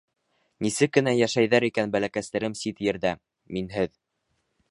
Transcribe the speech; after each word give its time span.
Нисек 0.65 0.93
кенә 0.97 1.13
йәшәйҙәр 1.17 1.67
икән 1.67 1.93
бәләкәстәрем 1.97 2.57
сит 2.63 2.83
ерҙә, 2.87 3.15
минһеҙ... 3.59 3.97